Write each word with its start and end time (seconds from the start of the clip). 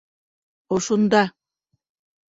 Ошонда. 0.75 1.23